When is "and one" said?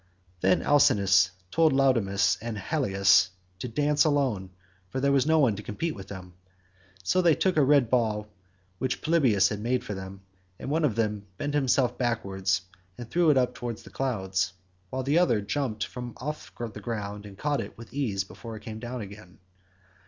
10.57-10.85